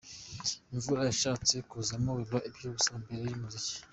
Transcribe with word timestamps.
Imvura 0.73 1.01
yashatse 1.09 1.55
kuzamo 1.69 2.11
biba 2.19 2.39
iby'ubusa 2.49 2.89
imbere 2.97 3.23
y'umuziki. 3.29 3.75